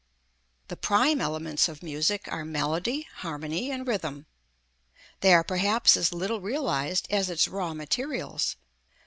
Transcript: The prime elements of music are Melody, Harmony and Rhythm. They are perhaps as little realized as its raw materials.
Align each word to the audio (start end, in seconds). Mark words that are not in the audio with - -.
The 0.69 0.75
prime 0.75 1.21
elements 1.21 1.69
of 1.69 1.83
music 1.83 2.23
are 2.27 2.43
Melody, 2.43 3.07
Harmony 3.17 3.69
and 3.69 3.85
Rhythm. 3.87 4.25
They 5.19 5.31
are 5.31 5.43
perhaps 5.43 5.95
as 5.95 6.11
little 6.11 6.41
realized 6.41 7.05
as 7.11 7.29
its 7.29 7.47
raw 7.47 7.75
materials. 7.75 8.55